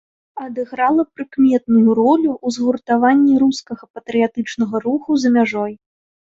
Адыграла 0.43 1.03
прыкметную 1.17 1.87
ролю 1.99 2.31
ў 2.45 2.47
згуртаванні 2.57 3.33
рускага 3.45 3.83
патрыятычнага 4.01 4.85
руху 4.89 5.11
за 5.23 5.29
мяжой. 5.41 5.73